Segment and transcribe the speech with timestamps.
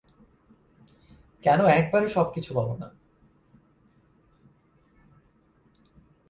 [1.43, 2.87] কেন একবারে সবকিছু বলো না?